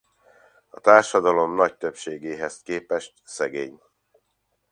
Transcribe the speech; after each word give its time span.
A 0.69 0.79
társadalom 0.79 1.55
nagy 1.55 1.77
többségéhez 1.77 2.61
képest 2.61 3.13
szegény. 3.23 3.81